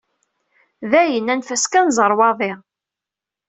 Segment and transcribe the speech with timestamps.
[0.91, 1.31] Dayen!
[1.33, 2.51] Anef-as kan ẓeṛwaḍi.